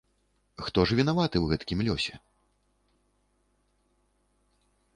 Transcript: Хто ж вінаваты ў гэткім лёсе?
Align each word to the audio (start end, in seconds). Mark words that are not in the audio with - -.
Хто 0.67 0.79
ж 0.91 0.95
вінаваты 0.99 1.37
ў 1.39 1.45
гэткім 1.51 1.79
лёсе? 1.89 2.15